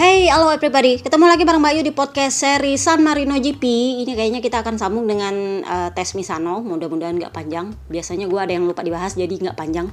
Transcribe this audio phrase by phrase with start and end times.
[0.00, 0.96] Hey, halo everybody.
[0.96, 3.60] Ketemu lagi bareng Mbak Yu di podcast seri San Marino GP.
[4.00, 6.64] Ini kayaknya kita akan sambung dengan uh, tes Misano.
[6.64, 7.76] Mudah-mudahan nggak panjang.
[7.92, 9.92] Biasanya gue ada yang lupa dibahas, jadi nggak panjang.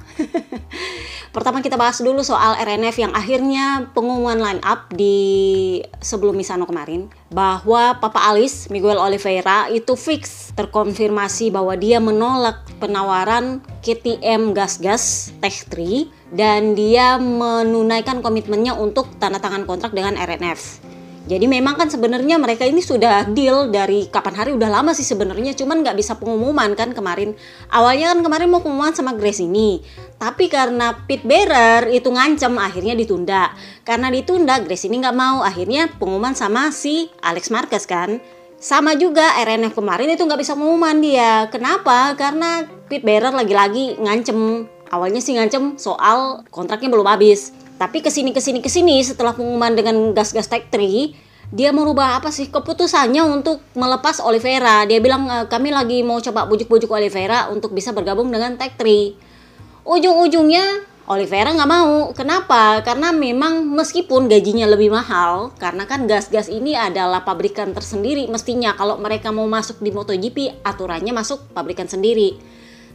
[1.38, 7.06] Pertama kita bahas dulu soal RNF yang akhirnya pengumuman line up di sebelum Misano kemarin.
[7.30, 15.62] Bahwa Papa Alice, Miguel Oliveira itu fix terkonfirmasi bahwa dia menolak penawaran KTM Gas-Gas Tech
[15.70, 20.87] 3 dan dia menunaikan komitmennya untuk tanda tangan kontrak dengan RNF.
[21.28, 25.52] Jadi memang kan sebenarnya mereka ini sudah deal dari kapan hari udah lama sih sebenarnya.
[25.52, 27.36] Cuman nggak bisa pengumuman kan kemarin.
[27.68, 29.84] Awalnya kan kemarin mau pengumuman sama Grace ini.
[30.16, 33.52] Tapi karena pit bearer itu ngancem akhirnya ditunda.
[33.84, 35.44] Karena ditunda Grace ini nggak mau.
[35.44, 38.24] Akhirnya pengumuman sama si Alex Marquez kan.
[38.56, 41.44] Sama juga RNF kemarin itu nggak bisa pengumuman dia.
[41.52, 42.16] Kenapa?
[42.16, 44.64] Karena pit bearer lagi-lagi ngancem.
[44.88, 49.32] Awalnya sih ngancem soal kontraknya belum habis tapi ke sini ke sini ke sini setelah
[49.32, 55.24] pengumuman dengan gas-gas tech 3 dia merubah apa sih keputusannya untuk melepas Oliveira dia bilang
[55.30, 61.56] e, kami lagi mau coba bujuk-bujuk Oliveira untuk bisa bergabung dengan tech 3 ujung-ujungnya Oliveira
[61.56, 62.12] nggak mau.
[62.12, 62.84] Kenapa?
[62.84, 68.28] Karena memang meskipun gajinya lebih mahal, karena kan gas-gas ini adalah pabrikan tersendiri.
[68.28, 72.36] Mestinya kalau mereka mau masuk di MotoGP, aturannya masuk pabrikan sendiri.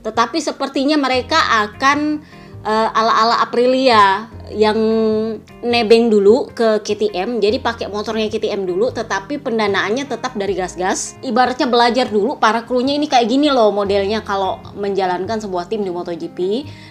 [0.06, 2.22] Tetapi sepertinya mereka akan
[2.64, 4.78] uh, ala-ala Aprilia yang
[5.64, 11.18] nebeng dulu ke KTM jadi pakai motornya KTM dulu tetapi pendanaannya tetap dari gas-gas.
[11.24, 15.90] Ibaratnya belajar dulu para krunya ini kayak gini loh modelnya kalau menjalankan sebuah tim di
[15.90, 16.40] MotoGP.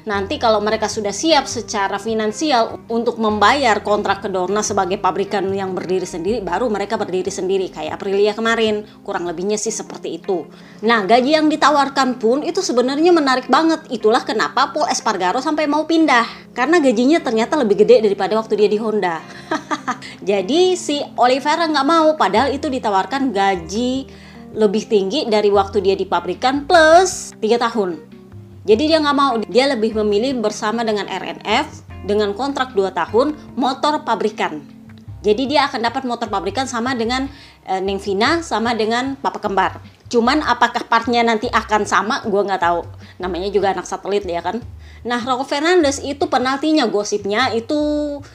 [0.09, 5.77] Nanti kalau mereka sudah siap secara finansial untuk membayar kontrak ke Dorna sebagai pabrikan yang
[5.77, 8.83] berdiri sendiri baru mereka berdiri sendiri kayak Aprilia kemarin.
[9.07, 10.49] Kurang lebihnya sih seperti itu.
[10.83, 13.87] Nah gaji yang ditawarkan pun itu sebenarnya menarik banget.
[13.93, 18.69] Itulah kenapa Paul Espargaro sampai mau pindah karena gajinya ternyata lebih gede daripada waktu dia
[18.69, 19.19] di Honda.
[20.29, 24.07] Jadi si Oliveira nggak mau, padahal itu ditawarkan gaji
[24.53, 27.99] lebih tinggi dari waktu dia di pabrikan plus 3 tahun.
[28.63, 34.07] Jadi dia nggak mau, dia lebih memilih bersama dengan RNF dengan kontrak 2 tahun motor
[34.07, 34.63] pabrikan.
[35.23, 37.31] Jadi dia akan dapat motor pabrikan sama dengan
[37.67, 39.83] e, Neng Vina sama dengan Papa Kembar.
[40.13, 42.85] Cuman apakah partnya nanti akan sama, gue nggak tahu.
[43.17, 44.61] Namanya juga anak satelit ya kan.
[45.03, 47.75] Nah, Rocco Fernandez itu penaltinya gosipnya itu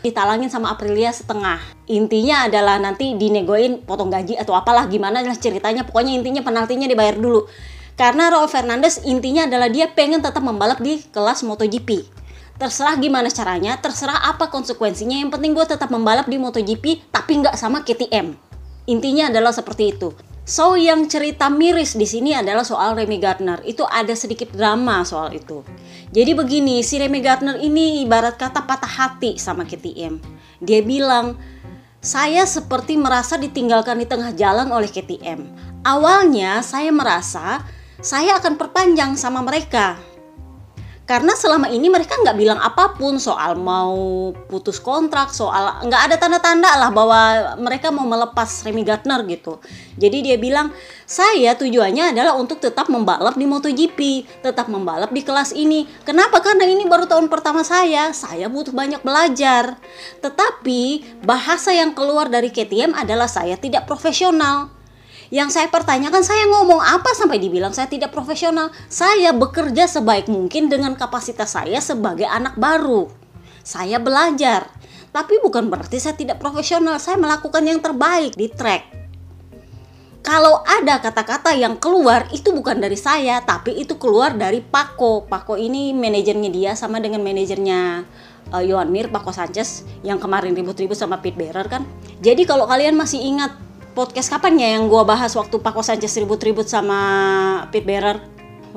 [0.03, 1.61] ditalangin sama Aprilia setengah.
[1.87, 5.85] Intinya adalah nanti dinegoin potong gaji atau apalah gimana lah ceritanya.
[5.87, 7.45] Pokoknya intinya penaltinya dibayar dulu.
[7.93, 12.09] Karena Rocco Fernandez intinya adalah dia pengen tetap membalap di kelas MotoGP.
[12.57, 15.21] Terserah gimana caranya, terserah apa konsekuensinya.
[15.21, 18.46] Yang penting gue tetap membalap di MotoGP tapi nggak sama KTM.
[18.87, 20.15] Intinya adalah seperti itu.
[20.47, 23.59] So yang cerita miris di sini adalah soal Remy Gardner.
[23.67, 25.59] Itu ada sedikit drama soal itu.
[26.15, 30.23] Jadi begini, si Remy Gardner ini ibarat kata patah hati sama KTM.
[30.63, 31.35] Dia bilang,
[31.99, 35.43] saya seperti merasa ditinggalkan di tengah jalan oleh KTM.
[35.83, 37.67] Awalnya saya merasa
[37.99, 39.99] saya akan perpanjang sama mereka
[41.07, 46.15] karena selama ini mereka nggak bilang apa pun soal mau putus kontrak soal nggak ada
[46.19, 47.21] tanda-tanda lah bahwa
[47.63, 49.63] mereka mau melepas Remy Gardner gitu.
[49.95, 50.75] Jadi dia bilang
[51.07, 53.99] saya tujuannya adalah untuk tetap membalap di MotoGP
[54.43, 55.87] tetap membalap di kelas ini.
[56.03, 56.43] Kenapa?
[56.43, 58.11] Karena ini baru tahun pertama saya.
[58.11, 59.79] Saya butuh banyak belajar.
[60.19, 64.76] Tetapi bahasa yang keluar dari KTM adalah saya tidak profesional
[65.27, 68.71] yang saya pertanyakan saya ngomong apa sampai dibilang saya tidak profesional.
[68.87, 73.11] Saya bekerja sebaik mungkin dengan kapasitas saya sebagai anak baru.
[73.63, 74.71] Saya belajar.
[75.11, 76.95] Tapi bukan berarti saya tidak profesional.
[77.01, 78.97] Saya melakukan yang terbaik di track.
[80.23, 85.23] Kalau ada kata-kata yang keluar itu bukan dari saya, tapi itu keluar dari Pako.
[85.23, 88.03] Pako ini manajernya dia sama dengan manajernya
[88.51, 91.87] uh, Mir, Pako Sanchez yang kemarin ribut-ribut sama Pete Bearer kan.
[92.19, 93.55] Jadi kalau kalian masih ingat
[93.97, 97.01] podcast kapan ya yang gue bahas waktu Paco Sanchez ribut-ribut sama
[97.73, 98.21] Pete Bearer?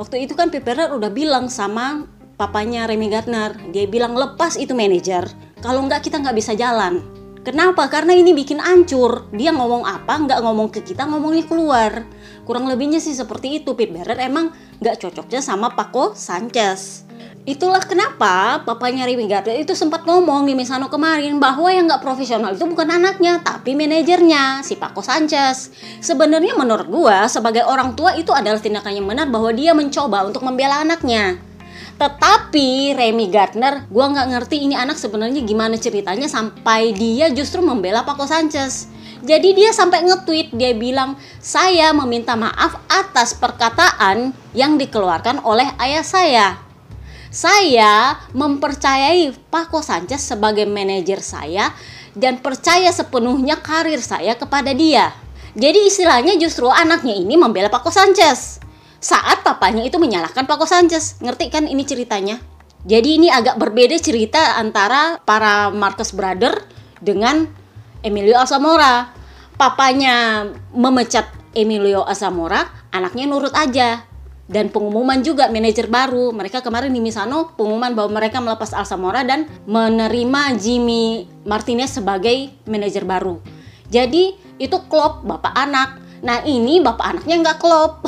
[0.00, 2.08] Waktu itu kan Pete Bearer udah bilang sama
[2.40, 5.28] papanya Remy Gardner, dia bilang lepas itu manajer,
[5.60, 7.04] kalau nggak kita nggak bisa jalan.
[7.44, 7.92] Kenapa?
[7.92, 9.28] Karena ini bikin ancur.
[9.32, 12.04] Dia ngomong apa, nggak ngomong ke kita, ngomongnya keluar.
[12.48, 13.76] Kurang lebihnya sih seperti itu.
[13.76, 17.09] Pete Bearer emang nggak cocoknya sama Paco Sanchez.
[17.48, 22.52] Itulah kenapa papanya Remy Gardner itu sempat ngomong di Misano kemarin bahwa yang nggak profesional
[22.52, 25.72] itu bukan anaknya, tapi manajernya, si Paco Sanchez.
[26.04, 30.44] Sebenarnya menurut gua sebagai orang tua itu adalah tindakan yang benar bahwa dia mencoba untuk
[30.44, 31.40] membela anaknya.
[31.96, 38.04] Tetapi Remy Gardner, gua nggak ngerti ini anak sebenarnya gimana ceritanya sampai dia justru membela
[38.04, 38.92] Paco Sanchez.
[39.24, 46.04] Jadi dia sampai nge-tweet, dia bilang, saya meminta maaf atas perkataan yang dikeluarkan oleh ayah
[46.04, 46.69] saya
[47.30, 51.70] saya mempercayai Paco Sanchez sebagai manajer saya
[52.18, 55.14] dan percaya sepenuhnya karir saya kepada dia.
[55.54, 58.58] Jadi istilahnya justru anaknya ini membela Paco Sanchez.
[58.98, 61.22] Saat papanya itu menyalahkan Paco Sanchez.
[61.22, 62.42] Ngerti kan ini ceritanya?
[62.82, 66.66] Jadi ini agak berbeda cerita antara para Marcus Brother
[66.98, 67.46] dengan
[68.02, 69.14] Emilio Alsamora.
[69.54, 74.09] Papanya memecat Emilio Alsamora, anaknya nurut aja.
[74.50, 76.34] Dan pengumuman juga manajer baru.
[76.34, 83.06] Mereka kemarin di Misano pengumuman bahwa mereka melepas Alsamora dan menerima Jimmy Martinez sebagai manajer
[83.06, 83.38] baru.
[83.86, 86.02] Jadi itu klop bapak anak.
[86.26, 88.02] Nah ini bapak anaknya nggak klop.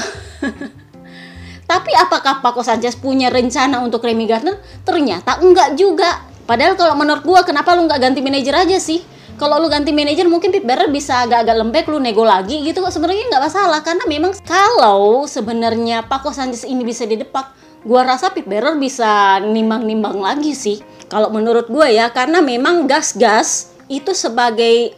[1.71, 4.59] Tapi apakah Paco Sanchez punya rencana untuk Remy Gardner?
[4.83, 6.27] Ternyata enggak juga.
[6.43, 8.99] Padahal kalau menurut gua kenapa lu nggak ganti manajer aja sih?
[9.41, 12.95] Kalau lu ganti manajer mungkin Pete Bearer bisa agak-agak lembek lu nego lagi gitu kok
[12.95, 17.51] sebenarnya nggak masalah karena memang kalau sebenarnya Paco Sanchez ini bisa didepak,
[17.83, 20.79] gua rasa Pete Bearer bisa nimbang-nimbang lagi sih.
[21.11, 24.95] Kalau menurut gua ya karena memang gas-gas itu sebagai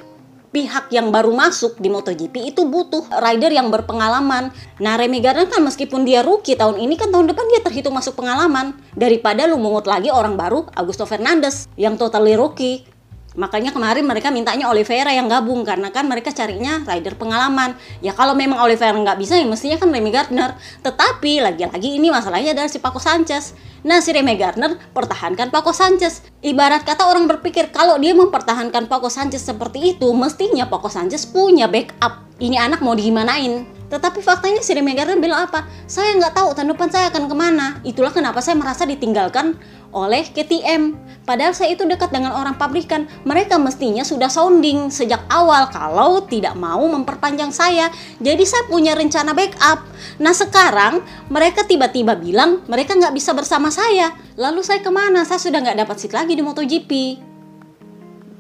[0.55, 4.55] pihak yang baru masuk di MotoGP itu butuh rider yang berpengalaman.
[4.79, 8.15] Nah, Remy Gardner kan meskipun dia rookie tahun ini kan tahun depan dia terhitung masuk
[8.23, 12.94] pengalaman daripada lu mungut lagi orang baru Augusto Fernandes yang totally rookie.
[13.35, 17.75] Makanya kemarin mereka mintanya Oliveira yang gabung karena kan mereka carinya rider pengalaman.
[17.99, 20.55] Ya kalau memang Oliveira nggak bisa ya mestinya kan Remy Gardner.
[20.87, 23.59] Tetapi lagi-lagi ini masalahnya adalah si Paco Sanchez.
[23.85, 26.25] Nah si Remy Gardner pertahankan Paco Sanchez.
[26.41, 31.69] Ibarat kata orang berpikir kalau dia mempertahankan Paco Sanchez seperti itu mestinya Paco Sanchez punya
[31.69, 32.25] backup.
[32.41, 33.69] Ini anak mau digimanain?
[33.93, 35.69] Tetapi faktanya si Remy bilang apa?
[35.85, 37.67] Saya nggak tahu tahun depan saya akan ke mana.
[37.85, 39.61] Itulah kenapa saya merasa ditinggalkan
[39.95, 40.99] oleh KTM.
[41.25, 43.07] Padahal saya itu dekat dengan orang pabrikan.
[43.25, 47.89] Mereka mestinya sudah sounding sejak awal kalau tidak mau memperpanjang saya.
[48.19, 49.87] Jadi saya punya rencana backup.
[50.19, 54.15] Nah sekarang mereka tiba-tiba bilang mereka nggak bisa bersama saya.
[54.39, 55.27] Lalu saya ke mana?
[55.27, 56.91] Saya sudah nggak dapat seat lagi di MotoGP.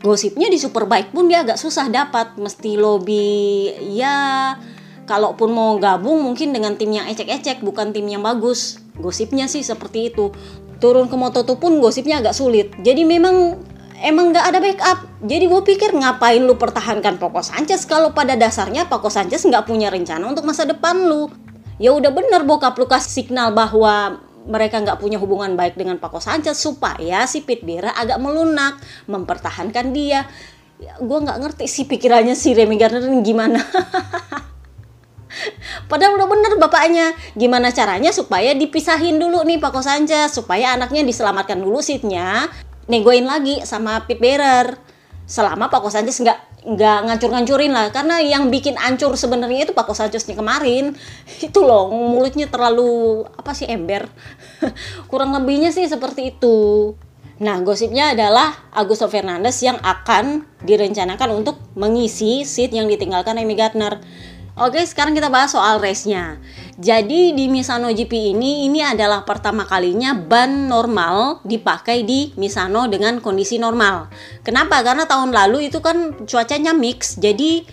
[0.06, 2.38] Gosipnya di Superbike pun dia agak susah dapat.
[2.38, 4.54] Mesti lobby ya
[5.04, 8.78] kalaupun mau gabung mungkin dengan tim yang ecek-ecek bukan tim yang bagus.
[8.94, 10.30] Gosipnya sih seperti itu
[10.78, 12.70] turun ke Moto2 pun gosipnya agak sulit.
[12.84, 13.58] Jadi memang
[14.04, 14.98] emang nggak ada backup.
[15.24, 19.88] Jadi gue pikir ngapain lu pertahankan Poko Sanchez kalau pada dasarnya Poko Sanchez nggak punya
[19.88, 21.32] rencana untuk masa depan lu.
[21.80, 26.20] Ya udah bener bokap lu kasih signal bahwa mereka nggak punya hubungan baik dengan Pako
[26.20, 28.76] Sanchez supaya si Pit Bera agak melunak
[29.08, 30.28] mempertahankan dia.
[30.76, 33.60] Ya, gue nggak ngerti sih pikirannya si Remy Gardner gimana.
[35.90, 37.16] Padahal udah bener bapaknya.
[37.34, 42.46] Gimana caranya supaya dipisahin dulu nih Paco Sanchez supaya anaknya diselamatkan dulu seatnya.
[42.86, 44.76] Negoin lagi sama Pit Bearer.
[45.24, 47.92] Selama Paco Sanchez nggak nggak ngancur-ngancurin lah.
[47.92, 50.96] Karena yang bikin ancur sebenarnya itu Paco Sancheznya kemarin.
[51.46, 54.08] Itu loh mulutnya terlalu apa sih ember.
[55.10, 56.92] Kurang lebihnya sih seperti itu.
[57.34, 63.98] Nah, gosipnya adalah Augusto Fernandes yang akan direncanakan untuk mengisi seat yang ditinggalkan Amy Gardner.
[64.54, 66.38] Oke, sekarang kita bahas soal race-nya.
[66.78, 73.18] Jadi di Misano GP ini ini adalah pertama kalinya ban normal dipakai di Misano dengan
[73.18, 74.06] kondisi normal.
[74.46, 74.78] Kenapa?
[74.86, 77.66] Karena tahun lalu itu kan cuacanya mix, jadi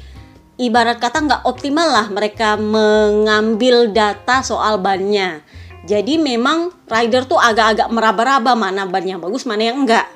[0.57, 5.45] ibarat kata nggak optimal lah mereka mengambil data soal bannya.
[5.85, 10.09] Jadi memang rider tuh agak-agak meraba-raba mana ban yang bagus, mana yang enggak.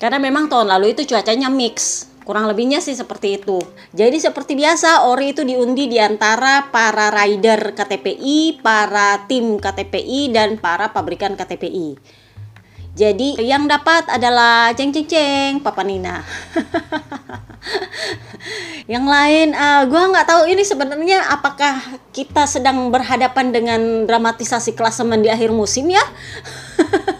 [0.00, 2.08] Karena memang tahun lalu itu cuacanya mix.
[2.26, 3.62] Kurang lebihnya sih seperti itu.
[3.94, 10.58] Jadi seperti biasa, ori itu diundi di antara para rider KTPI, para tim KTPI, dan
[10.58, 11.94] para pabrikan KTPI.
[12.96, 16.26] Jadi yang dapat adalah ceng ceng ceng Papa Nina.
[18.92, 21.78] yang lain, uh, gue nggak tahu ini sebenarnya apakah
[22.10, 26.02] kita sedang berhadapan dengan dramatisasi klasemen di akhir musim ya?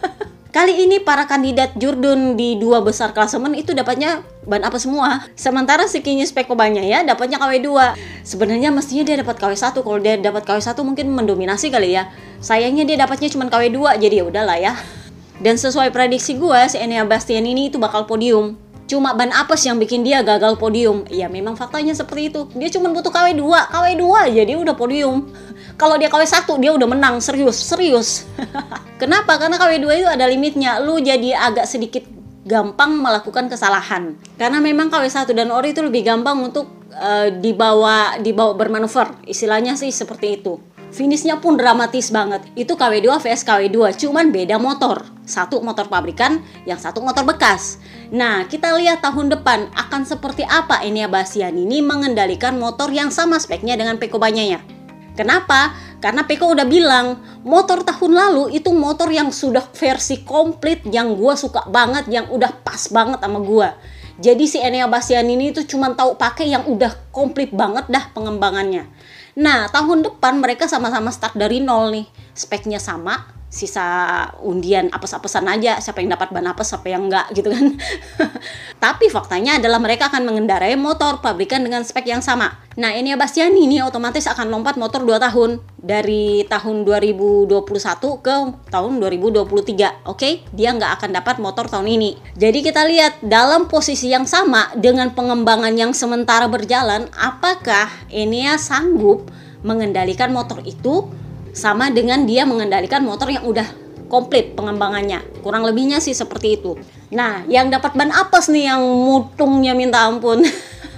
[0.57, 5.29] Kali ini para kandidat Jurdun di dua besar klasemen itu dapatnya ban apa semua.
[5.37, 7.69] Sementara si Kinyis ya dapatnya KW2.
[8.25, 9.77] Sebenarnya mestinya dia dapat KW1.
[9.77, 12.09] Kalau dia dapat KW1 mungkin mendominasi kali ya.
[12.41, 14.73] Sayangnya dia dapatnya cuma KW2 jadi ya udahlah ya.
[15.45, 18.57] Dan sesuai prediksi gue si Enea Bastian ini itu bakal podium.
[18.89, 21.05] Cuma ban apes yang bikin dia gagal podium.
[21.13, 22.49] Ya memang faktanya seperti itu.
[22.57, 25.29] Dia cuma butuh KW2, KW2 jadi udah podium
[25.77, 27.21] kalau dia KW 1 dia udah menang.
[27.21, 28.25] Serius serius.
[29.01, 29.37] Kenapa?
[29.37, 30.81] Karena KW 2 itu ada limitnya.
[30.81, 32.05] Lu jadi agak sedikit
[32.49, 34.17] gampang melakukan kesalahan.
[34.41, 39.21] Karena memang KW 1 dan ori itu lebih gampang untuk uh, dibawa dibawa bermanuver.
[39.29, 40.57] Istilahnya sih seperti itu.
[40.97, 42.47] Finishnya pun dramatis banget.
[42.57, 45.05] Itu KW2 vs KW2 cuman beda motor.
[45.27, 47.83] Satu motor pabrikan yang satu motor bekas.
[48.15, 53.37] Nah kita lihat tahun depan akan seperti apa Enia Basian ini mengendalikan motor yang sama
[53.43, 54.76] speknya dengan Peko Banyaya
[55.17, 55.73] Kenapa?
[55.99, 61.35] Karena Peko udah bilang motor tahun lalu itu motor yang sudah versi komplit yang gue
[61.35, 63.69] suka banget, yang udah pas banget sama gue.
[64.17, 68.89] Jadi si Enea Bastian ini tuh cuma tahu pakai yang udah komplit banget dah pengembangannya.
[69.37, 72.09] Nah, tahun depan mereka sama-sama start dari nol nih.
[72.33, 77.49] Speknya sama, sisa undian apes-apesan aja siapa yang dapat ban apes siapa yang enggak gitu
[77.49, 77.73] kan.
[78.85, 82.53] Tapi faktanya adalah mereka akan mengendarai motor pabrikan dengan spek yang sama.
[82.77, 87.49] Nah ini Bastiani ini otomatis akan lompat motor 2 tahun dari tahun 2021
[88.21, 88.37] ke
[88.69, 89.73] tahun 2023 oke?
[90.05, 90.45] Okay?
[90.53, 92.37] dia nggak akan dapat motor tahun ini.
[92.37, 99.25] Jadi kita lihat dalam posisi yang sama dengan pengembangan yang sementara berjalan apakah Enia sanggup
[99.65, 101.09] mengendalikan motor itu
[101.57, 103.65] sama dengan dia mengendalikan motor yang udah
[104.13, 105.25] komplit pengembangannya.
[105.41, 106.77] Kurang lebihnya sih seperti itu.
[107.09, 110.45] Nah, yang dapat ban apes nih yang mutungnya minta ampun.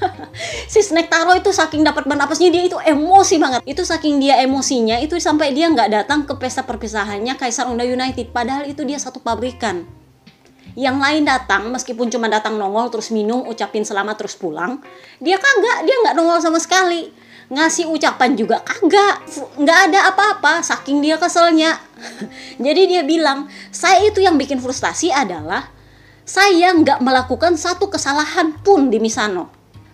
[0.73, 3.61] si Snack Taro itu saking dapat ban apesnya dia itu emosi banget.
[3.65, 8.35] Itu saking dia emosinya itu sampai dia nggak datang ke pesta perpisahannya Kaisar Honda United.
[8.35, 9.87] Padahal itu dia satu pabrikan.
[10.79, 14.79] Yang lain datang meskipun cuma datang nongol terus minum ucapin selamat terus pulang.
[15.19, 19.25] Dia kagak, dia nggak nongol sama sekali ngasih ucapan juga kagak.
[19.57, 21.81] Nggak ada apa-apa saking dia keselnya.
[22.65, 25.73] Jadi dia bilang saya itu yang bikin frustasi adalah
[26.29, 29.49] saya nggak melakukan satu kesalahan pun di Misano.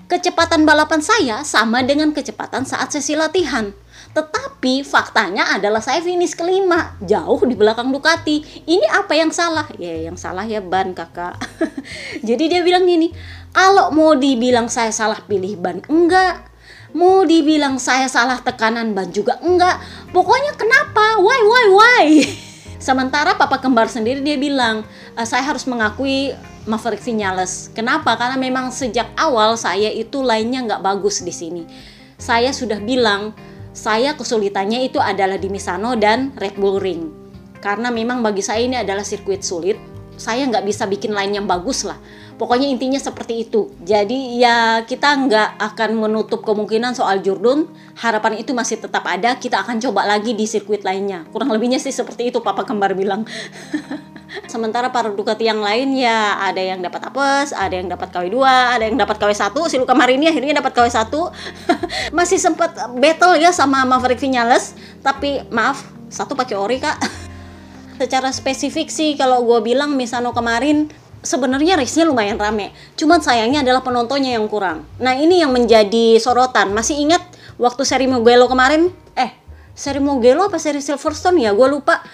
[0.05, 3.73] Kecepatan balapan saya sama dengan kecepatan saat sesi latihan.
[4.15, 8.63] Tetapi faktanya adalah saya finish kelima jauh di belakang Ducati.
[8.63, 9.67] Ini apa yang salah?
[9.75, 11.35] Ya yang salah ya ban kakak.
[12.29, 13.11] Jadi dia bilang gini
[13.55, 16.54] kalau mau dibilang saya salah pilih ban enggak
[16.95, 19.83] Mau dibilang saya salah tekanan ban juga enggak.
[20.15, 21.19] Pokoknya kenapa?
[21.19, 22.07] Why, why, why?
[22.87, 24.87] Sementara papa kembar sendiri dia bilang,
[25.19, 26.31] e, saya harus mengakui
[26.71, 27.67] Maverick Vinales.
[27.75, 28.15] Kenapa?
[28.15, 31.67] Karena memang sejak awal saya itu lainnya nggak bagus di sini.
[32.15, 33.35] Saya sudah bilang,
[33.75, 37.11] saya kesulitannya itu adalah di Misano dan Red Bull Ring.
[37.59, 39.83] Karena memang bagi saya ini adalah sirkuit sulit.
[40.15, 41.99] Saya nggak bisa bikin lain yang bagus lah
[42.35, 43.71] Pokoknya intinya seperti itu.
[43.87, 47.71] Jadi ya kita nggak akan menutup kemungkinan soal Jordan.
[47.95, 49.39] Harapan itu masih tetap ada.
[49.39, 51.23] Kita akan coba lagi di sirkuit lainnya.
[51.31, 53.23] Kurang lebihnya sih seperti itu Papa Kembar bilang.
[54.51, 58.83] Sementara para Ducati yang lain ya ada yang dapat apes, ada yang dapat KW2, ada
[58.83, 59.55] yang dapat KW1.
[59.71, 61.15] Si Luka Marini akhirnya dapat KW1.
[62.19, 64.75] Masih sempat battle ya sama Maverick Vinales,
[65.07, 66.99] tapi maaf, satu pakai ori Kak.
[68.03, 70.91] Secara spesifik sih kalau gue bilang Misano kemarin
[71.25, 72.71] sebenarnya race-nya lumayan rame.
[72.95, 74.85] Cuman sayangnya adalah penontonnya yang kurang.
[75.01, 76.71] Nah, ini yang menjadi sorotan.
[76.77, 77.25] Masih ingat
[77.57, 78.93] waktu seri Mugello kemarin?
[79.17, 79.33] Eh,
[79.73, 81.51] seri Mugello apa seri Silverstone ya?
[81.57, 82.05] Gue lupa.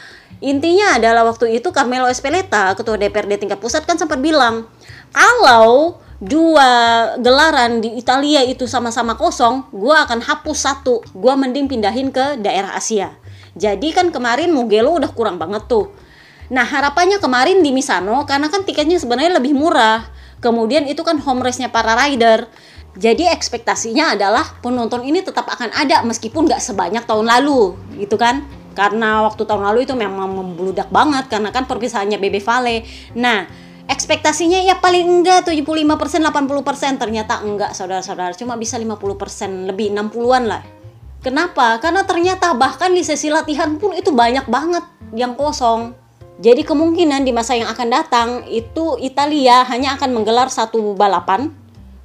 [0.40, 4.64] Intinya adalah waktu itu Carmelo Espeleta, ketua DPRD tingkat pusat kan sempat bilang,
[5.12, 6.71] kalau dua
[7.21, 11.05] gelaran di Italia itu sama-sama kosong, gue akan hapus satu.
[11.12, 13.12] Gue mending pindahin ke daerah Asia.
[13.59, 15.90] Jadi kan kemarin Mugello udah kurang banget tuh
[16.50, 20.02] Nah harapannya kemarin di Misano karena kan tiketnya sebenarnya lebih murah.
[20.42, 22.50] Kemudian itu kan home race-nya para rider.
[22.99, 28.42] Jadi ekspektasinya adalah penonton ini tetap akan ada meskipun nggak sebanyak tahun lalu, gitu kan?
[28.75, 32.83] Karena waktu tahun lalu itu memang membludak banget karena kan perpisahannya BB Vale.
[33.14, 33.47] Nah,
[33.87, 40.62] ekspektasinya ya paling enggak 75% 80% ternyata enggak saudara-saudara cuma bisa 50% lebih 60-an lah.
[41.21, 41.76] Kenapa?
[41.78, 46.00] Karena ternyata bahkan di sesi latihan pun itu banyak banget yang kosong.
[46.40, 51.52] Jadi kemungkinan di masa yang akan datang itu Italia hanya akan menggelar satu balapan.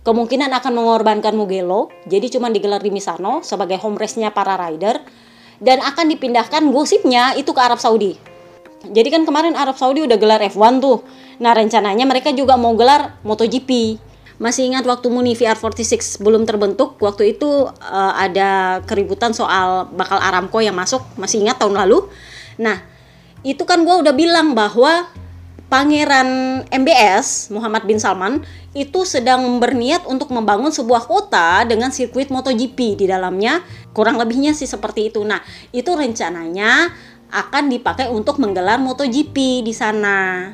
[0.04, 5.02] Kemungkinan akan mengorbankan Mugello, jadi cuma digelar di Misano sebagai home race-nya para rider
[5.64, 8.14] dan akan dipindahkan gosipnya itu ke Arab Saudi.
[8.86, 11.02] Jadi kan kemarin Arab Saudi udah gelar F1 tuh.
[11.42, 13.98] Nah, rencananya mereka juga mau gelar MotoGP.
[14.38, 20.60] Masih ingat waktu Muni VR46 belum terbentuk, waktu itu uh, ada keributan soal bakal Aramco
[20.60, 22.04] yang masuk, masih ingat tahun lalu.
[22.60, 22.84] Nah,
[23.46, 25.06] itu kan gue udah bilang bahwa
[25.66, 28.42] Pangeran MBS Muhammad bin Salman
[28.78, 33.62] itu sedang berniat untuk membangun sebuah kota dengan sirkuit MotoGP di dalamnya
[33.94, 35.26] kurang lebihnya sih seperti itu.
[35.26, 35.42] Nah,
[35.74, 36.94] itu rencananya
[37.34, 40.52] akan dipakai untuk menggelar MotoGP di sana.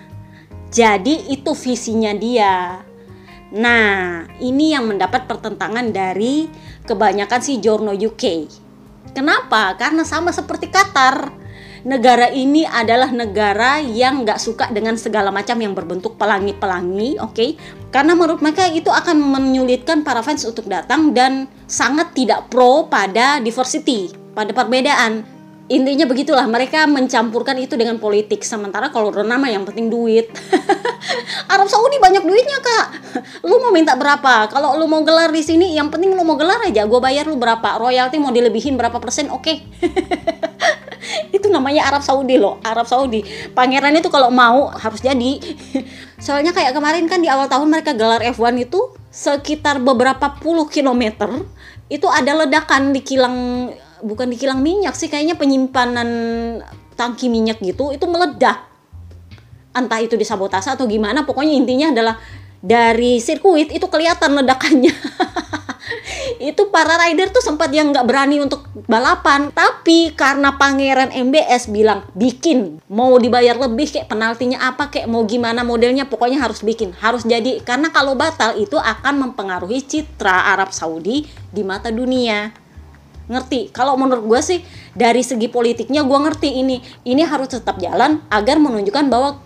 [0.71, 2.79] Jadi itu visinya dia.
[3.51, 6.47] Nah, ini yang mendapat pertentangan dari
[6.87, 8.47] kebanyakan si Jorno UK.
[9.11, 9.75] Kenapa?
[9.75, 11.40] Karena sama seperti Qatar
[11.83, 17.33] negara ini adalah negara yang nggak suka dengan segala macam yang berbentuk pelangi-pelangi, oke?
[17.33, 17.49] Okay?
[17.89, 23.41] Karena menurut mereka itu akan menyulitkan para fans untuk datang dan sangat tidak pro pada
[23.41, 25.40] diversity, pada perbedaan.
[25.71, 28.43] Intinya begitulah, mereka mencampurkan itu dengan politik.
[28.43, 30.27] Sementara kalau nama yang penting duit.
[31.53, 32.87] Arab Saudi banyak duitnya kak.
[33.47, 34.51] Lu mau minta berapa?
[34.51, 36.83] Kalau lu mau gelar di sini, yang penting lu mau gelar aja.
[36.83, 37.79] Gue bayar lu berapa?
[37.79, 39.31] Royalti mau dilebihin berapa persen?
[39.31, 39.43] Oke.
[39.47, 39.57] Okay.
[41.35, 45.41] itu namanya Arab Saudi loh Arab Saudi pangeran itu kalau mau harus jadi
[46.25, 51.43] soalnya kayak kemarin kan di awal tahun mereka gelar F1 itu sekitar beberapa puluh kilometer
[51.91, 53.67] itu ada ledakan di kilang
[54.01, 56.09] bukan di kilang minyak sih kayaknya penyimpanan
[56.99, 58.67] tangki minyak gitu itu meledak.
[59.71, 62.15] Entah itu disabotase atau gimana pokoknya intinya adalah
[62.61, 64.93] dari sirkuit itu kelihatan ledakannya.
[66.41, 69.53] Itu para rider tuh sempat yang nggak berani untuk balapan.
[69.53, 75.61] Tapi karena pangeran MBS bilang bikin mau dibayar lebih kayak penaltinya apa kayak mau gimana
[75.61, 77.61] modelnya pokoknya harus bikin harus jadi.
[77.61, 82.60] Karena kalau batal itu akan mempengaruhi citra Arab Saudi di mata dunia
[83.31, 83.71] ngerti.
[83.71, 84.59] Kalau menurut gue sih
[84.91, 86.83] dari segi politiknya gue ngerti ini.
[87.07, 89.39] Ini harus tetap jalan agar menunjukkan bahwa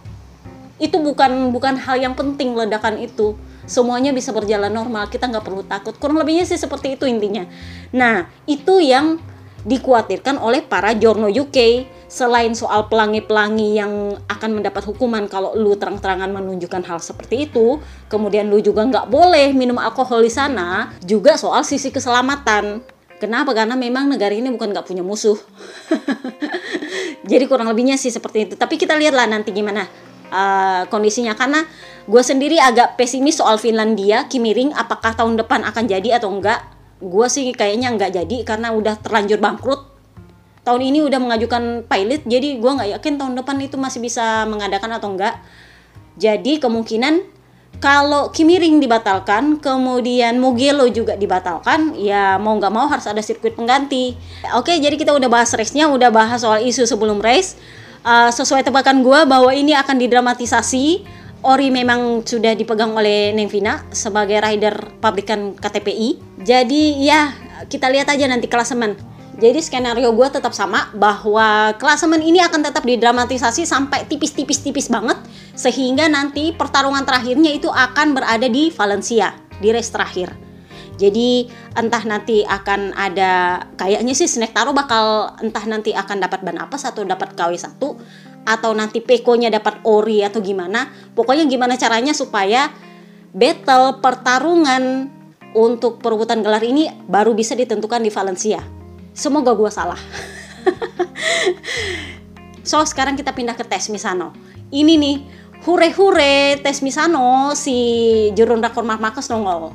[0.81, 3.37] itu bukan bukan hal yang penting ledakan itu.
[3.65, 5.93] Semuanya bisa berjalan normal kita nggak perlu takut.
[5.95, 7.45] Kurang lebihnya sih seperti itu intinya.
[7.93, 9.21] Nah itu yang
[9.65, 16.29] dikhawatirkan oleh para jurno UK selain soal pelangi-pelangi yang akan mendapat hukuman kalau lu terang-terangan
[16.29, 21.65] menunjukkan hal seperti itu kemudian lu juga nggak boleh minum alkohol di sana juga soal
[21.65, 22.85] sisi keselamatan
[23.15, 23.55] Kenapa?
[23.55, 25.39] Karena memang negara ini bukan nggak punya musuh.
[27.31, 28.53] Jadi kurang lebihnya sih seperti itu.
[28.59, 29.87] Tapi kita lihatlah nanti gimana
[30.29, 31.33] uh, kondisinya.
[31.33, 31.63] Karena
[32.05, 36.59] gue sendiri agak pesimis soal Finlandia, Kimiring, apakah tahun depan akan jadi atau enggak?
[36.99, 39.95] Gue sih kayaknya enggak jadi karena udah terlanjur bangkrut.
[40.65, 44.97] Tahun ini udah mengajukan pilot, jadi gue nggak yakin tahun depan itu masih bisa mengadakan
[44.97, 45.37] atau enggak.
[46.17, 47.21] Jadi kemungkinan
[47.79, 54.15] kalau Kimiring dibatalkan, kemudian Mugello juga dibatalkan, ya mau nggak mau harus ada sirkuit pengganti.
[54.57, 57.59] Oke, jadi kita udah bahas race-nya, udah bahas soal isu sebelum race.
[58.05, 61.01] Uh, sesuai tebakan gue bahwa ini akan didramatisasi
[61.45, 66.41] Ori memang sudah dipegang oleh Nengvina sebagai rider pabrikan KTPI.
[66.41, 67.37] Jadi ya
[67.69, 68.97] kita lihat aja nanti klasemen.
[69.35, 75.19] Jadi skenario gue tetap sama bahwa klasemen ini akan tetap didramatisasi sampai tipis-tipis-tipis banget
[75.51, 80.31] sehingga nanti pertarungan terakhirnya itu akan berada di Valencia di race terakhir.
[80.95, 86.55] Jadi entah nanti akan ada kayaknya sih Snack Taro bakal entah nanti akan dapat ban
[86.55, 87.75] apa atau dapat KW1
[88.45, 90.87] atau nanti Peko-nya dapat ori atau gimana.
[91.11, 92.71] Pokoknya gimana caranya supaya
[93.35, 95.11] battle pertarungan
[95.51, 98.74] untuk perebutan gelar ini baru bisa ditentukan di Valencia.
[99.15, 99.97] Semoga gue salah.
[102.67, 104.35] so sekarang kita pindah ke tes Misano.
[104.75, 105.17] Ini nih,
[105.63, 107.73] hure-hure tes Misano si
[108.35, 109.71] Jurun Rakor Marcus nongol.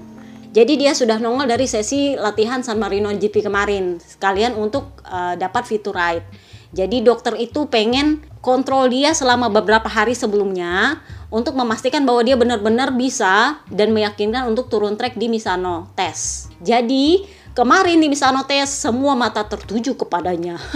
[0.52, 5.64] Jadi dia sudah nongol dari sesi latihan San Marino GP kemarin sekalian untuk uh, dapat
[5.64, 6.26] fitur ride.
[6.70, 12.94] Jadi dokter itu pengen kontrol dia selama beberapa hari sebelumnya untuk memastikan bahwa dia benar-benar
[12.94, 16.50] bisa dan meyakinkan untuk turun trek di Misano tes.
[16.62, 17.22] Jadi
[17.54, 20.58] kemarin di Misano tes semua mata tertuju kepadanya.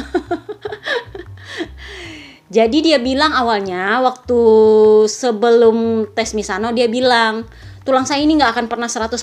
[2.54, 4.40] Jadi dia bilang awalnya waktu
[5.10, 7.48] sebelum tes Misano dia bilang
[7.82, 9.16] tulang saya ini nggak akan pernah 100%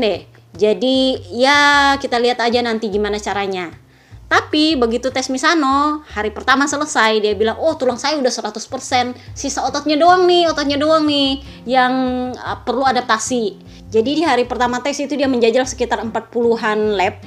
[0.00, 0.24] deh.
[0.56, 0.96] Jadi
[1.36, 3.87] ya kita lihat aja nanti gimana caranya.
[4.28, 9.64] Tapi begitu tes Misano, hari pertama selesai dia bilang, "Oh, tulang saya udah 100%, sisa
[9.64, 11.92] ototnya doang nih, ototnya doang nih yang
[12.36, 13.56] uh, perlu adaptasi."
[13.88, 17.24] Jadi di hari pertama tes itu dia menjajal sekitar 40-an lap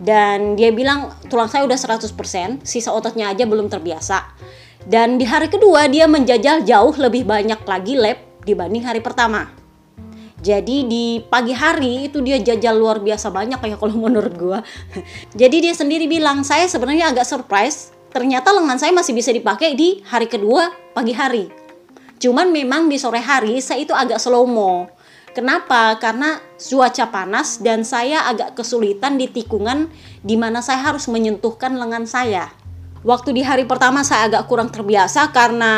[0.00, 4.32] dan dia bilang tulang saya udah 100%, sisa ototnya aja belum terbiasa.
[4.86, 9.59] Dan di hari kedua dia menjajal jauh lebih banyak lagi lap dibanding hari pertama.
[10.40, 14.58] Jadi di pagi hari itu dia jajal luar biasa banyak ya kalau menurut gua.
[15.36, 20.00] Jadi dia sendiri bilang, "Saya sebenarnya agak surprise, ternyata lengan saya masih bisa dipakai di
[20.08, 21.52] hari kedua pagi hari."
[22.20, 24.92] Cuman memang di sore hari saya itu agak slow mo.
[25.30, 25.94] Kenapa?
[25.96, 29.88] Karena cuaca panas dan saya agak kesulitan di tikungan
[30.20, 32.50] di mana saya harus menyentuhkan lengan saya.
[33.00, 35.72] Waktu di hari pertama saya agak kurang terbiasa karena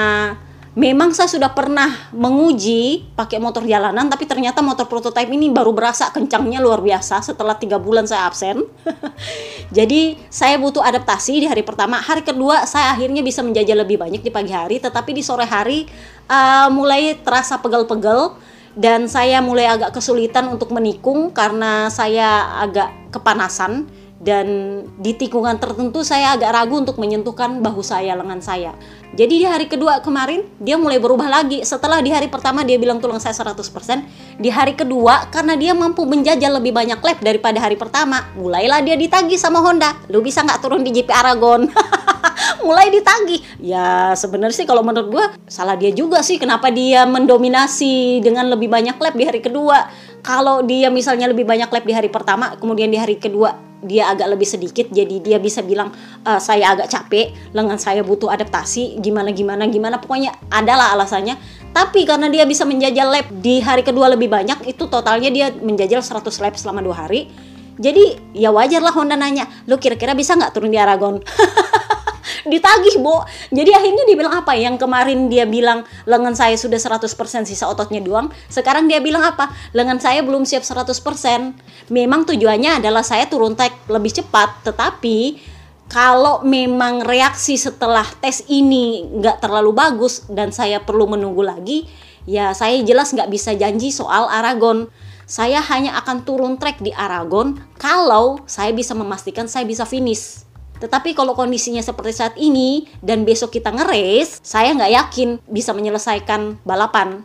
[0.73, 6.09] Memang saya sudah pernah menguji pakai motor jalanan, tapi ternyata motor prototipe ini baru berasa
[6.09, 8.65] kencangnya luar biasa setelah tiga bulan saya absen.
[9.77, 12.01] Jadi saya butuh adaptasi di hari pertama.
[12.01, 15.85] Hari kedua saya akhirnya bisa menjajah lebih banyak di pagi hari, tetapi di sore hari
[16.33, 18.33] uh, mulai terasa pegel-pegel
[18.73, 23.85] dan saya mulai agak kesulitan untuk menikung karena saya agak kepanasan
[24.23, 24.47] dan
[25.03, 28.71] di tikungan tertentu saya agak ragu untuk menyentuhkan bahu saya, lengan saya.
[29.13, 31.61] Jadi di hari kedua kemarin dia mulai berubah lagi.
[31.67, 36.07] Setelah di hari pertama dia bilang tulang saya 100%, di hari kedua karena dia mampu
[36.07, 39.99] menjajal lebih banyak lap daripada hari pertama, mulailah dia ditagi sama Honda.
[40.07, 41.67] Lu bisa nggak turun di GP Aragon?
[42.67, 43.43] mulai ditagi.
[43.59, 48.71] Ya sebenarnya sih kalau menurut gua salah dia juga sih kenapa dia mendominasi dengan lebih
[48.71, 49.91] banyak lap di hari kedua.
[50.23, 54.31] Kalau dia misalnya lebih banyak lap di hari pertama, kemudian di hari kedua dia agak
[54.39, 55.91] lebih sedikit jadi dia bisa bilang
[56.23, 59.99] e, saya agak capek lengan saya butuh adaptasi gimana gimana gimana.
[59.99, 61.35] Pokoknya adalah alasannya.
[61.75, 65.99] Tapi karena dia bisa menjajal lab di hari kedua lebih banyak itu totalnya dia menjajal
[65.99, 67.27] 100 lab selama dua hari.
[67.83, 71.19] Jadi ya wajar lah Honda nanya lu kira-kira bisa nggak turun di Aragon
[72.47, 73.23] ditagih Bo.
[73.51, 74.53] Jadi akhirnya dia bilang apa?
[74.57, 77.09] Yang kemarin dia bilang lengan saya sudah 100%
[77.47, 78.31] sisa ototnya doang.
[78.51, 79.51] Sekarang dia bilang apa?
[79.77, 85.39] Lengan saya belum siap 100% memang tujuannya adalah saya turun tag lebih cepat tetapi
[85.93, 91.85] kalau memang reaksi setelah tes ini nggak terlalu bagus dan saya perlu menunggu lagi
[92.25, 94.89] ya saya jelas nggak bisa janji soal Aragon.
[95.23, 100.45] Saya hanya akan turun track di Aragon kalau saya bisa memastikan saya bisa finish
[100.83, 106.59] tetapi kalau kondisinya seperti saat ini dan besok kita ngeres, saya nggak yakin bisa menyelesaikan
[106.67, 107.23] balapan.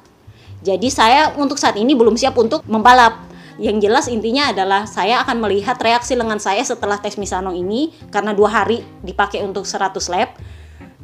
[0.61, 3.17] Jadi saya untuk saat ini belum siap untuk membalap.
[3.57, 8.37] Yang jelas intinya adalah saya akan melihat reaksi lengan saya setelah tes Misano ini karena
[8.37, 10.37] dua hari dipakai untuk 100 lap.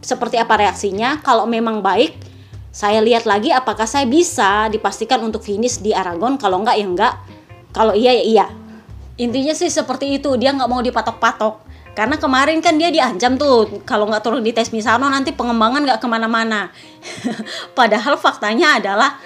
[0.06, 1.26] Seperti apa reaksinya?
[1.26, 2.14] Kalau memang baik,
[2.70, 6.38] saya lihat lagi apakah saya bisa dipastikan untuk finish di Aragon.
[6.38, 7.14] Kalau enggak ya enggak.
[7.74, 8.46] Kalau iya ya iya.
[9.18, 10.38] Intinya sih seperti itu.
[10.38, 14.74] Dia nggak mau dipatok-patok karena kemarin kan dia diancam tuh kalau nggak turun di tes
[14.74, 16.74] Misano nanti pengembangan nggak ke mana-mana.
[17.78, 19.22] Padahal faktanya adalah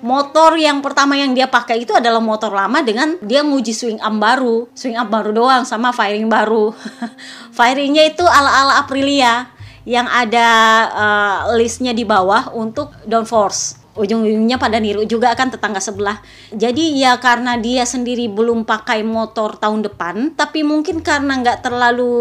[0.00, 4.16] motor yang pertama yang dia pakai itu adalah motor lama dengan dia nguji swing arm
[4.16, 6.72] baru, swing arm baru doang sama firing baru.
[7.56, 9.52] Firingnya itu ala-ala Aprilia
[9.84, 10.48] yang ada
[10.90, 16.20] uh, listnya di bawah untuk downforce ujung-ujungnya pada niru juga kan tetangga sebelah.
[16.52, 22.12] Jadi ya karena dia sendiri belum pakai motor tahun depan, tapi mungkin karena nggak terlalu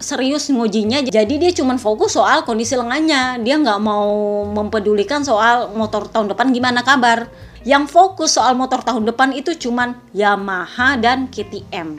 [0.00, 3.38] serius ngujinya, jadi dia cuma fokus soal kondisi lengannya.
[3.44, 7.28] Dia nggak mau mempedulikan soal motor tahun depan gimana kabar.
[7.62, 11.94] Yang fokus soal motor tahun depan itu cuman Yamaha dan KTM.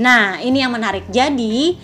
[0.00, 1.04] Nah, ini yang menarik.
[1.12, 1.76] Jadi,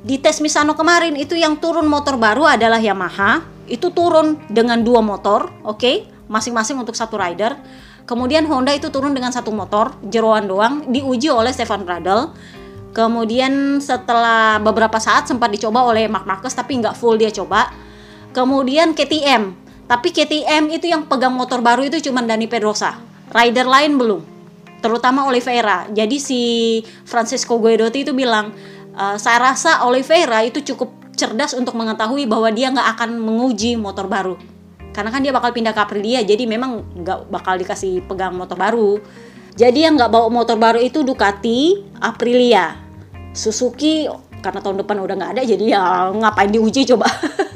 [0.00, 4.98] di tes Misano kemarin itu yang turun motor baru adalah Yamaha, itu turun dengan dua
[4.98, 6.10] motor, oke, okay?
[6.26, 7.54] masing-masing untuk satu rider.
[8.04, 12.34] Kemudian Honda itu turun dengan satu motor, jeroan doang, diuji oleh Stefan Bradl.
[12.90, 17.70] Kemudian setelah beberapa saat sempat dicoba oleh Mark Marquez tapi nggak full dia coba.
[18.34, 19.54] Kemudian KTM,
[19.86, 22.98] tapi KTM itu yang pegang motor baru itu cuma Dani Pedrosa.
[23.30, 24.22] Rider lain belum,
[24.82, 25.86] terutama Oliveira.
[25.90, 26.40] Jadi si
[27.06, 28.50] Francisco Guidotti itu bilang,
[28.90, 34.06] e, saya rasa Oliveira itu cukup cerdas untuk mengetahui bahwa dia nggak akan menguji motor
[34.06, 34.34] baru.
[34.90, 38.98] Karena kan dia bakal pindah ke Aprilia jadi memang nggak bakal dikasih pegang motor baru.
[39.54, 42.74] Jadi yang nggak bawa motor baru itu Ducati Aprilia.
[43.30, 47.06] Suzuki karena tahun depan udah nggak ada jadi ya ngapain diuji coba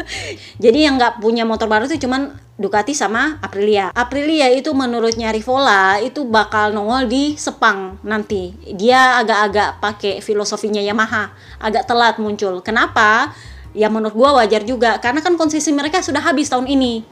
[0.64, 3.90] jadi yang nggak punya motor baru itu cuman Ducati sama Aprilia.
[3.98, 8.54] Aprilia itu menurutnya Rivola itu bakal nongol di Sepang nanti.
[8.78, 12.62] Dia agak-agak pakai filosofinya Yamaha, agak telat muncul.
[12.62, 13.34] Kenapa?
[13.74, 17.02] ya menurut gua wajar juga karena kan konsesi mereka sudah habis tahun ini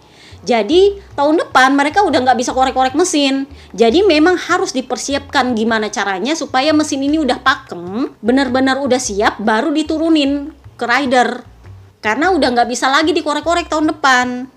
[0.42, 3.46] jadi tahun depan mereka udah nggak bisa korek-korek mesin.
[3.78, 9.70] Jadi memang harus dipersiapkan gimana caranya supaya mesin ini udah pakem, benar-benar udah siap, baru
[9.70, 11.46] diturunin ke rider.
[12.02, 14.50] Karena udah nggak bisa lagi dikorek-korek tahun depan.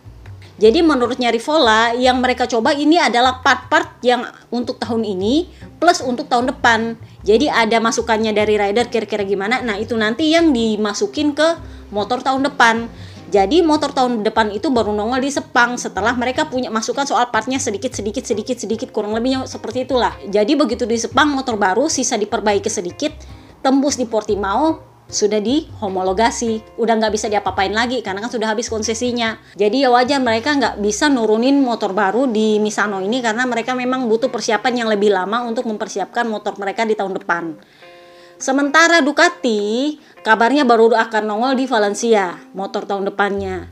[0.56, 6.32] Jadi menurutnya Rivola yang mereka coba ini adalah part-part yang untuk tahun ini plus untuk
[6.32, 6.96] tahun depan.
[7.28, 9.60] Jadi ada masukannya dari rider kira-kira gimana.
[9.60, 11.60] Nah, itu nanti yang dimasukin ke
[11.92, 12.88] motor tahun depan.
[13.36, 17.60] Jadi motor tahun depan itu baru nongol di Sepang setelah mereka punya masukan soal partnya
[17.60, 20.16] sedikit sedikit sedikit sedikit kurang lebihnya seperti itulah.
[20.24, 23.12] Jadi begitu di Sepang motor baru sisa diperbaiki sedikit
[23.60, 28.72] tembus di Portimao sudah di homologasi udah nggak bisa diapa-apain lagi karena kan sudah habis
[28.72, 29.36] konsesinya.
[29.60, 34.08] Jadi ya wajar mereka nggak bisa nurunin motor baru di Misano ini karena mereka memang
[34.08, 37.44] butuh persiapan yang lebih lama untuk mempersiapkan motor mereka di tahun depan
[38.36, 43.72] Sementara Ducati kabarnya baru akan nongol di Valencia motor tahun depannya.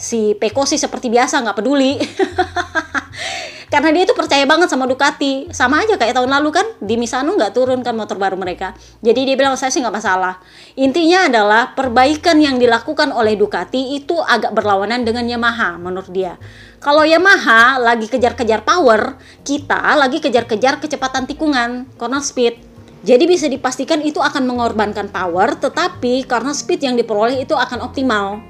[0.00, 2.00] Si Peko sih seperti biasa nggak peduli.
[3.70, 5.46] Karena dia itu percaya banget sama Ducati.
[5.54, 8.74] Sama aja kayak tahun lalu kan di Misano nggak turun kan motor baru mereka.
[8.98, 10.42] Jadi dia bilang saya sih nggak masalah.
[10.74, 16.34] Intinya adalah perbaikan yang dilakukan oleh Ducati itu agak berlawanan dengan Yamaha menurut dia.
[16.82, 19.14] Kalau Yamaha lagi kejar-kejar power,
[19.46, 22.69] kita lagi kejar-kejar kecepatan tikungan, corner speed.
[23.00, 28.44] Jadi bisa dipastikan itu akan mengorbankan power, tetapi karena speed yang diperoleh itu akan optimal.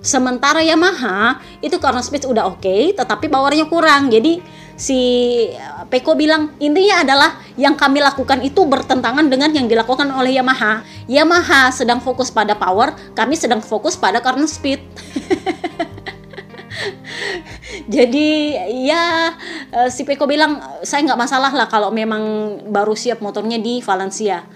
[0.00, 4.08] Sementara Yamaha itu karena speed udah oke, okay, tetapi powernya kurang.
[4.08, 4.40] Jadi
[4.78, 4.96] si
[5.92, 10.86] Peko bilang intinya adalah yang kami lakukan itu bertentangan dengan yang dilakukan oleh Yamaha.
[11.04, 14.80] Yamaha sedang fokus pada power, kami sedang fokus pada karena speed.
[17.90, 18.28] jadi
[18.86, 19.34] ya
[19.74, 22.22] eh, si Peko bilang saya nggak masalah lah kalau memang
[22.70, 24.46] baru siap motornya di Valencia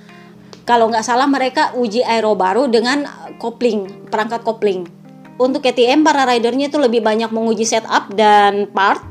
[0.64, 3.04] Kalau nggak salah mereka uji aero baru dengan
[3.36, 4.88] kopling, perangkat kopling.
[5.36, 9.04] Untuk KTM para ridernya itu lebih banyak menguji setup dan part.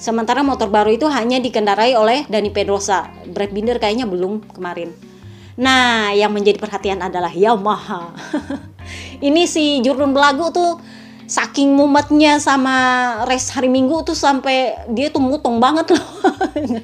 [0.00, 3.12] Sementara motor baru itu hanya dikendarai oleh Dani Pedrosa.
[3.28, 4.96] Brad Binder kayaknya belum kemarin.
[5.60, 8.14] Nah, yang menjadi perhatian adalah Yamaha.
[9.28, 10.80] Ini si Jurun Belagu tuh
[11.28, 12.76] saking mumetnya sama
[13.28, 16.06] race hari Minggu tuh sampai dia tuh mutong banget loh.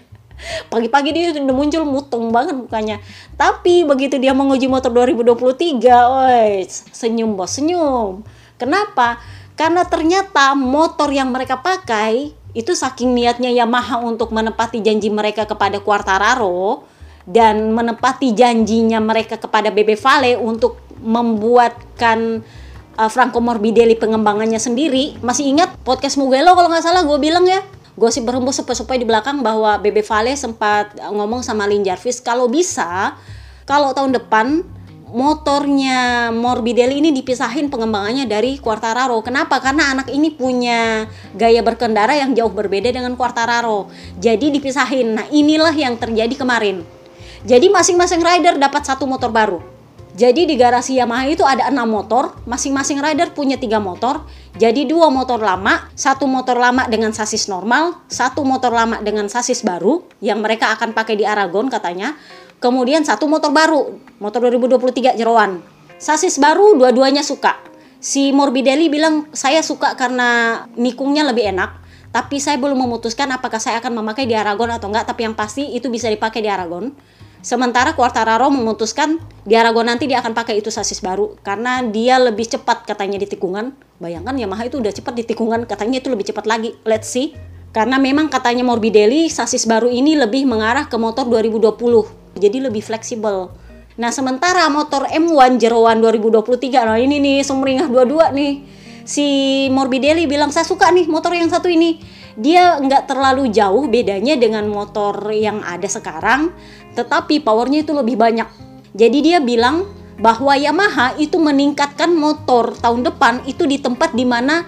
[0.72, 3.00] Pagi-pagi dia udah muncul mutong banget mukanya.
[3.40, 8.20] Tapi begitu dia menguji motor 2023, oi, senyum bos, senyum.
[8.60, 9.16] Kenapa?
[9.56, 15.80] Karena ternyata motor yang mereka pakai itu saking niatnya Yamaha untuk menepati janji mereka kepada
[15.80, 16.84] Quartararo
[17.24, 22.44] dan menepati janjinya mereka kepada Bebe Vale untuk membuatkan
[22.98, 25.18] uh, Franco Morbidelli pengembangannya sendiri.
[25.20, 27.62] Masih ingat podcast Mugello kalau nggak salah gue bilang ya.
[27.94, 33.14] Gosip berhembus sepoi-sepoi di belakang bahwa Bebe Vale sempat ngomong sama Lin Jarvis kalau bisa
[33.70, 34.66] kalau tahun depan
[35.14, 39.22] motornya Morbidelli ini dipisahin pengembangannya dari Quartararo.
[39.22, 39.62] Kenapa?
[39.62, 41.06] Karena anak ini punya
[41.38, 43.86] gaya berkendara yang jauh berbeda dengan Quartararo.
[44.18, 45.14] Jadi dipisahin.
[45.14, 46.82] Nah, inilah yang terjadi kemarin.
[47.46, 49.73] Jadi masing-masing rider dapat satu motor baru.
[50.14, 54.22] Jadi di garasi Yamaha itu ada enam motor, masing-masing rider punya tiga motor.
[54.54, 59.66] Jadi dua motor lama, satu motor lama dengan sasis normal, satu motor lama dengan sasis
[59.66, 62.14] baru yang mereka akan pakai di Aragon katanya.
[62.62, 65.58] Kemudian satu motor baru, motor 2023 Jeroan.
[65.98, 67.58] Sasis baru dua-duanya suka.
[67.98, 71.82] Si Morbidelli bilang saya suka karena nikungnya lebih enak.
[72.14, 75.10] Tapi saya belum memutuskan apakah saya akan memakai di Aragon atau enggak.
[75.10, 76.94] Tapi yang pasti itu bisa dipakai di Aragon.
[77.44, 82.48] Sementara Quartararo memutuskan di Aragon nanti dia akan pakai itu sasis baru karena dia lebih
[82.48, 83.76] cepat katanya di tikungan.
[84.00, 86.72] Bayangkan Yamaha itu udah cepat di tikungan, katanya itu lebih cepat lagi.
[86.88, 87.36] Let's see.
[87.76, 92.40] Karena memang katanya Morbidelli sasis baru ini lebih mengarah ke motor 2020.
[92.40, 93.52] Jadi lebih fleksibel.
[94.00, 98.64] Nah, sementara motor M1 Jeroan 2023, nah ini nih sumringah dua-dua nih.
[99.04, 99.26] Si
[99.68, 102.00] Morbidelli bilang, saya suka nih motor yang satu ini
[102.34, 106.50] dia nggak terlalu jauh bedanya dengan motor yang ada sekarang,
[106.94, 108.46] tetapi powernya itu lebih banyak.
[108.94, 114.62] Jadi dia bilang bahwa Yamaha itu meningkatkan motor tahun depan itu di tempat di mana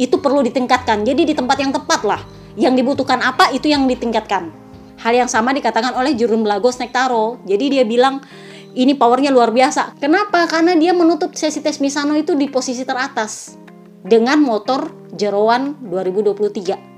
[0.00, 1.04] itu perlu ditingkatkan.
[1.04, 2.20] Jadi di tempat yang tepat lah.
[2.56, 4.48] Yang dibutuhkan apa itu yang ditingkatkan.
[4.96, 7.36] Hal yang sama dikatakan oleh Jurun Lagos Nektaro.
[7.44, 8.24] Jadi dia bilang
[8.72, 10.00] ini powernya luar biasa.
[10.00, 10.48] Kenapa?
[10.48, 13.60] Karena dia menutup sesi tes Misano itu di posisi teratas
[14.00, 16.95] dengan motor Jeroan 2023.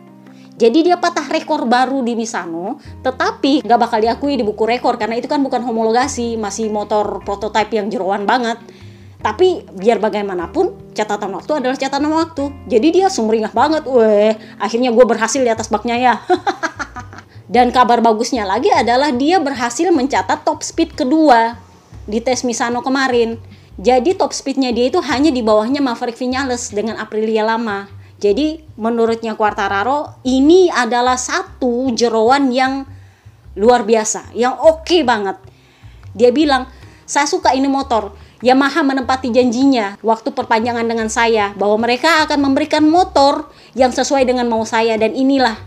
[0.58, 5.14] Jadi dia patah rekor baru di Misano, tetapi nggak bakal diakui di buku rekor karena
[5.14, 8.58] itu kan bukan homologasi, masih motor prototipe yang jeroan banget.
[9.22, 12.50] Tapi biar bagaimanapun catatan waktu adalah catatan waktu.
[12.66, 14.34] Jadi dia sumringah banget, weh.
[14.58, 16.14] Akhirnya gue berhasil di atas baknya ya.
[17.54, 21.54] Dan kabar bagusnya lagi adalah dia berhasil mencatat top speed kedua
[22.06, 23.38] di tes Misano kemarin.
[23.78, 27.97] Jadi top speednya dia itu hanya di bawahnya Maverick Vinales dengan Aprilia lama.
[28.18, 32.82] Jadi menurutnya Quartararo ini adalah satu jeroan yang
[33.54, 35.38] luar biasa, yang oke okay banget.
[36.18, 36.66] Dia bilang,
[37.06, 38.14] saya suka ini motor.
[38.38, 44.46] Yamaha menempati janjinya waktu perpanjangan dengan saya bahwa mereka akan memberikan motor yang sesuai dengan
[44.46, 45.58] mau saya dan inilah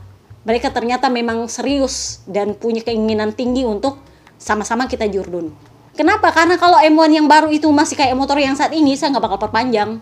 [0.47, 3.99] mereka ternyata memang serius dan punya keinginan tinggi untuk
[4.39, 5.51] sama-sama kita jurdun.
[5.93, 6.31] Kenapa?
[6.31, 9.39] Karena kalau M1 yang baru itu masih kayak motor yang saat ini, saya nggak bakal
[9.51, 9.99] perpanjang.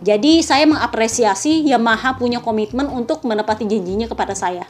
[0.00, 4.64] Jadi saya mengapresiasi Yamaha punya komitmen untuk menepati janjinya kepada saya.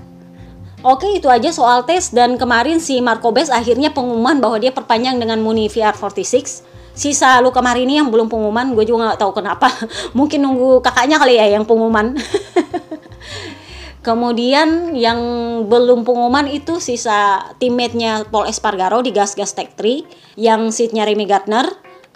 [0.80, 2.10] Oke itu aja soal tes.
[2.10, 7.54] Dan kemarin si Marco Bes akhirnya pengumuman bahwa dia perpanjang dengan Muni VR46 Sisa lu
[7.54, 9.70] kemarin ini yang belum pengumuman gue juga nggak tahu kenapa.
[10.18, 12.18] Mungkin nunggu kakaknya kali ya yang pengumuman.
[14.06, 15.20] Kemudian yang
[15.68, 21.28] belum pengumuman itu sisa teammate-nya Paul Espargaro di Gas Gas Tech 3 Yang seatnya Remy
[21.28, 21.68] Gardner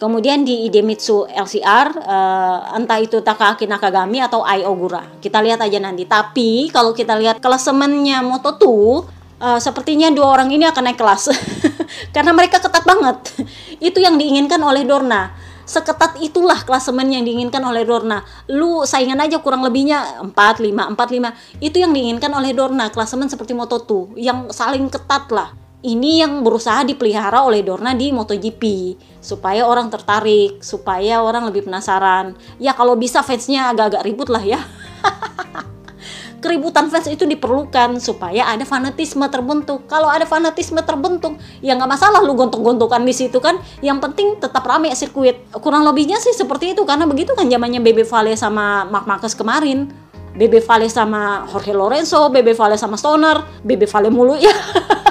[0.05, 5.01] Kemudian di Idemitsu LCR, uh, eh, entah itu Takaaki Nakagami atau Ai Ogura.
[5.17, 6.05] Kita lihat aja nanti.
[6.05, 9.01] Tapi kalau kita lihat klasemennya Moto2, uh,
[9.41, 11.33] eh, sepertinya dua orang ini akan naik kelas.
[12.15, 13.17] Karena mereka ketat banget.
[13.89, 15.33] itu yang diinginkan oleh Dorna.
[15.65, 18.21] Seketat itulah klasemen yang diinginkan oleh Dorna.
[18.53, 21.65] Lu saingan aja kurang lebihnya 4, 5, 4, 5.
[21.65, 22.93] Itu yang diinginkan oleh Dorna.
[22.93, 24.21] Klasemen seperti Moto2.
[24.21, 30.65] Yang saling ketat lah ini yang berusaha dipelihara oleh Dorna di MotoGP supaya orang tertarik,
[30.65, 32.33] supaya orang lebih penasaran.
[32.57, 34.65] Ya kalau bisa fansnya agak-agak ribut lah ya.
[36.45, 39.89] Keributan fans itu diperlukan supaya ada fanatisme terbentuk.
[39.89, 43.61] Kalau ada fanatisme terbentuk, ya nggak masalah lu gontok-gontokan di situ kan.
[43.81, 45.41] Yang penting tetap rame sirkuit.
[45.57, 49.89] Kurang lebihnya sih seperti itu karena begitu kan zamannya Bebe Vale sama Mark Marquez kemarin.
[50.37, 54.53] Bebe Vale sama Jorge Lorenzo, Bebe Vale sama Stoner, Bebe Vale mulu ya.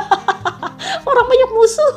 [1.04, 1.94] orang banyak musuh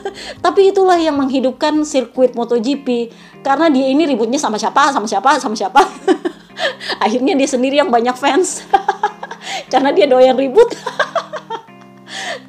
[0.44, 5.56] Tapi itulah yang menghidupkan sirkuit MotoGP karena dia ini ributnya sama siapa, sama siapa, sama
[5.56, 5.82] siapa.
[7.04, 8.64] Akhirnya dia sendiri yang banyak fans
[9.72, 10.68] karena dia doyan ribut.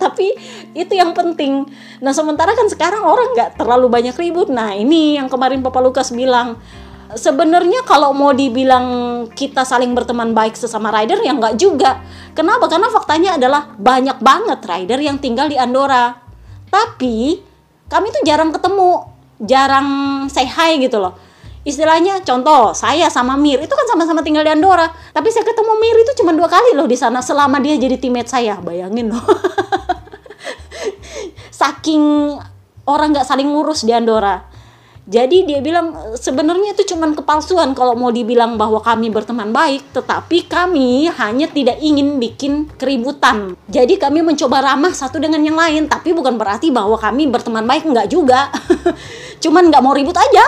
[0.02, 0.34] Tapi
[0.74, 1.67] itu yang penting.
[2.02, 4.50] Nah sementara kan sekarang orang nggak terlalu banyak ribut.
[4.52, 6.60] Nah ini yang kemarin Papa Lukas bilang
[7.15, 8.86] sebenarnya kalau mau dibilang
[9.32, 12.00] kita saling berteman baik sesama rider ya nggak juga.
[12.32, 12.67] Kenapa?
[12.71, 16.15] Karena faktanya adalah banyak banget rider yang tinggal di Andorra.
[16.71, 17.39] Tapi
[17.91, 19.04] kami tuh jarang ketemu,
[19.43, 19.88] jarang
[20.32, 21.15] say hi gitu loh.
[21.62, 25.97] Istilahnya contoh, saya sama Mir itu kan sama-sama tinggal di Andorra, tapi saya ketemu Mir
[26.02, 28.58] itu cuma dua kali loh di sana selama dia jadi teammate saya.
[28.58, 29.21] Bayangin loh.
[31.62, 32.34] Saking
[32.89, 34.51] orang nggak saling ngurus di Andorra
[35.10, 40.46] jadi dia bilang sebenarnya itu cuma kepalsuan kalau mau dibilang bahwa kami berteman baik, tetapi
[40.46, 43.58] kami hanya tidak ingin bikin keributan.
[43.66, 47.90] Jadi kami mencoba ramah satu dengan yang lain, tapi bukan berarti bahwa kami berteman baik
[47.90, 48.54] enggak juga.
[49.44, 50.46] Cuman nggak mau ribut aja.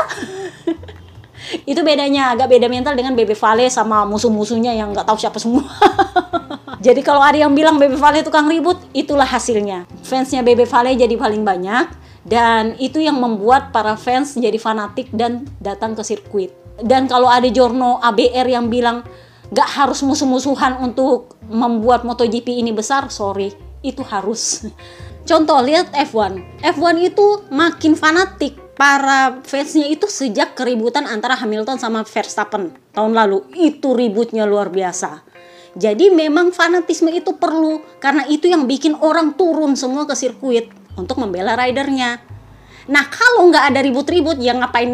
[1.72, 5.66] itu bedanya agak beda mental dengan Bebe Vale sama musuh-musuhnya yang nggak tahu siapa semua.
[6.86, 9.90] jadi kalau ada yang bilang Bebe Vale tukang ribut, itulah hasilnya.
[10.06, 15.44] Fansnya Bebe Vale jadi paling banyak dan itu yang membuat para fans jadi fanatik dan
[15.60, 16.56] datang ke sirkuit.
[16.80, 19.04] Dan kalau ada Jorno ABR yang bilang
[19.54, 23.52] gak harus musuh-musuhan untuk membuat MotoGP ini besar sorry
[23.84, 24.66] itu harus.
[25.30, 28.60] Contoh lihat F1 F1 itu makin fanatik.
[28.74, 33.46] Para fansnya itu sejak keributan antara Hamilton sama Verstappen tahun lalu.
[33.54, 35.22] Itu ributnya luar biasa.
[35.78, 41.18] Jadi memang fanatisme itu perlu karena itu yang bikin orang turun semua ke sirkuit untuk
[41.22, 42.22] membela ridernya.
[42.84, 44.92] Nah kalau nggak ada ribut-ribut, yang ngapain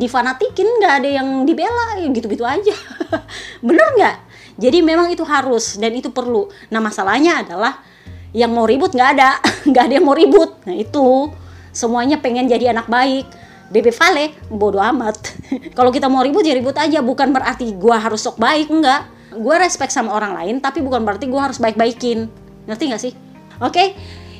[0.00, 0.68] difanatikin?
[0.80, 2.76] Nggak ada yang dibela, ya gitu-gitu aja.
[3.66, 4.16] Bener nggak?
[4.58, 6.48] Jadi memang itu harus dan itu perlu.
[6.72, 7.84] Nah masalahnya adalah
[8.32, 9.38] yang mau ribut nggak ada,
[9.70, 10.56] nggak ada yang mau ribut.
[10.64, 11.28] Nah itu
[11.70, 13.28] semuanya pengen jadi anak baik.
[13.68, 15.20] Bebe Vale bodoh amat.
[15.76, 19.04] Kalau kita mau ribut ya ribut aja, bukan berarti gua harus sok baik enggak.
[19.36, 22.32] Gua respect sama orang lain, tapi bukan berarti gua harus baik-baikin.
[22.64, 23.12] Ngerti nggak sih?
[23.60, 23.88] Oke, okay?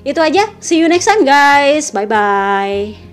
[0.08, 0.48] Itu aja.
[0.64, 1.92] See you next time guys.
[1.92, 3.07] Bye bye.